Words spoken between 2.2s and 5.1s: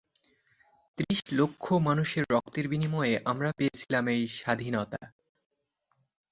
রক্তের বিনিময়ে আমরা পেয়েছিলাম এই স্বাধীনতা।